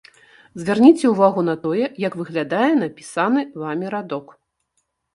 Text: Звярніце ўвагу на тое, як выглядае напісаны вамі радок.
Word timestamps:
Звярніце 0.61 1.05
ўвагу 1.11 1.43
на 1.51 1.55
тое, 1.67 1.85
як 2.07 2.13
выглядае 2.23 2.71
напісаны 2.83 3.41
вамі 3.63 3.85
радок. 3.99 4.39